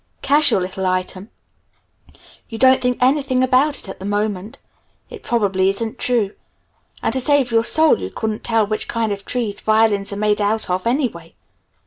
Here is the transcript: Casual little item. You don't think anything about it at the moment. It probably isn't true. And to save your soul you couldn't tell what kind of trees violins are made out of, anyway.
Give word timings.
Casual 0.23 0.61
little 0.61 0.87
item. 0.87 1.29
You 2.49 2.57
don't 2.57 2.81
think 2.81 2.97
anything 2.99 3.43
about 3.43 3.75
it 3.77 3.87
at 3.87 3.99
the 3.99 4.03
moment. 4.05 4.57
It 5.11 5.21
probably 5.21 5.69
isn't 5.69 5.99
true. 5.99 6.33
And 7.03 7.13
to 7.13 7.21
save 7.21 7.51
your 7.51 7.63
soul 7.63 8.01
you 8.01 8.09
couldn't 8.09 8.43
tell 8.43 8.65
what 8.65 8.87
kind 8.87 9.11
of 9.11 9.25
trees 9.25 9.59
violins 9.59 10.11
are 10.11 10.15
made 10.15 10.41
out 10.41 10.71
of, 10.71 10.87
anyway. 10.87 11.35